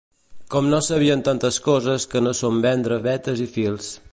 Com 0.53 0.69
no 0.69 0.79
sabien 0.87 1.21
tantes 1.27 1.59
coses 1.67 2.07
que 2.15 2.25
no 2.29 2.33
són 2.43 2.61
vendre 2.67 3.01
betes 3.05 3.45
i 3.45 3.47
fils. 3.59 3.93